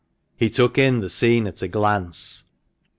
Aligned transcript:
He 0.35 0.49
took 0.49 0.79
in 0.79 1.01
the 1.01 1.11
scene 1.11 1.45
at 1.45 1.61
a 1.61 1.67
glance. 1.67 2.45